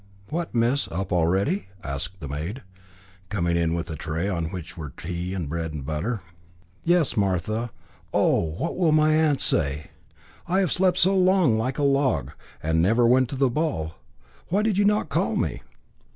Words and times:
"What, 0.29 0.55
miss, 0.55 0.87
up 0.91 1.13
already?" 1.13 1.67
asked 1.83 2.21
the 2.21 2.27
maid, 2.27 2.63
coming 3.29 3.55
in 3.55 3.75
with 3.75 3.87
a 3.91 3.95
tray 3.95 4.27
on 4.27 4.45
which 4.49 4.75
were 4.75 4.89
tea 4.89 5.35
and 5.35 5.47
bread 5.47 5.75
and 5.75 5.85
butter. 5.85 6.21
"Yes, 6.83 7.15
Martha. 7.15 7.69
Oh! 8.11 8.49
what 8.53 8.75
will 8.75 8.99
aunt 8.99 9.41
say? 9.41 9.91
I 10.47 10.59
have 10.61 10.71
slept 10.71 10.97
so 10.97 11.15
long 11.15 11.51
and 11.51 11.59
like 11.59 11.77
a 11.77 11.83
log, 11.83 12.31
and 12.63 12.81
never 12.81 13.05
went 13.05 13.29
to 13.29 13.35
the 13.35 13.51
ball. 13.51 13.93
Why 14.47 14.63
did 14.63 14.75
you 14.79 14.85
not 14.85 15.09
call 15.09 15.35
me?" 15.35 15.61